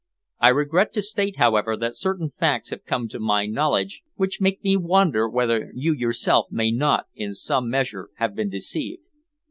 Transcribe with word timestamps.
I 0.39 0.49
regret 0.49 0.93
to 0.93 1.03
state, 1.03 1.35
however, 1.35 1.77
that 1.77 1.95
certain 1.95 2.31
facts 2.39 2.71
have 2.71 2.85
come 2.85 3.07
to 3.09 3.19
my 3.19 3.45
knowledge 3.45 4.01
which 4.15 4.41
make 4.41 4.63
me 4.63 4.75
wonder 4.75 5.29
whether 5.29 5.71
you 5.75 5.93
yourself 5.93 6.47
may 6.49 6.71
not 6.71 7.05
in 7.13 7.35
some 7.35 7.69
measure 7.69 8.09
have 8.15 8.33
been 8.33 8.49
deceived." 8.49 9.05